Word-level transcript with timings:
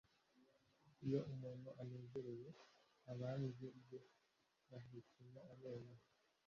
iyo 1.05 1.19
umuntu 1.33 1.69
anezerewe, 1.81 2.49
abanzi 3.11 3.67
be 3.87 3.99
bahekenya 4.69 5.41
amenyo 5.53 5.97